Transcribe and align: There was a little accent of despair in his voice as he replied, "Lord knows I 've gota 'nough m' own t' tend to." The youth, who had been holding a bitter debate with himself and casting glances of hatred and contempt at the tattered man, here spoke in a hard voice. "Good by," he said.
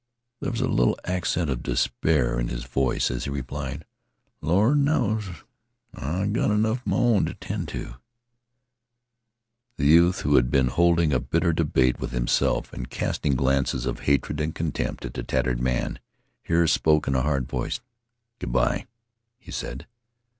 There 0.39 0.49
was 0.49 0.61
a 0.61 0.67
little 0.67 0.97
accent 1.05 1.51
of 1.51 1.61
despair 1.61 2.39
in 2.39 2.47
his 2.47 2.63
voice 2.63 3.11
as 3.11 3.25
he 3.25 3.29
replied, 3.29 3.85
"Lord 4.41 4.79
knows 4.79 5.29
I 5.93 6.23
've 6.25 6.29
gota 6.33 6.59
'nough 6.59 6.81
m' 6.87 6.93
own 6.93 7.25
t' 7.25 7.35
tend 7.35 7.67
to." 7.67 7.97
The 9.77 9.85
youth, 9.85 10.21
who 10.21 10.37
had 10.37 10.49
been 10.49 10.69
holding 10.69 11.13
a 11.13 11.19
bitter 11.19 11.53
debate 11.53 11.99
with 11.99 12.13
himself 12.13 12.73
and 12.73 12.89
casting 12.89 13.35
glances 13.35 13.85
of 13.85 13.99
hatred 14.09 14.39
and 14.41 14.55
contempt 14.55 15.05
at 15.05 15.13
the 15.13 15.21
tattered 15.21 15.61
man, 15.61 15.99
here 16.41 16.65
spoke 16.65 17.07
in 17.07 17.13
a 17.13 17.21
hard 17.21 17.47
voice. 17.47 17.79
"Good 18.39 18.51
by," 18.51 18.87
he 19.37 19.51
said. 19.51 19.85